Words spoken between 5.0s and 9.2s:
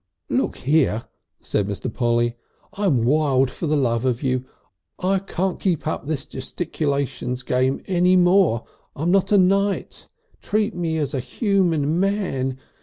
can't keep up this gesticulations game any more! I'm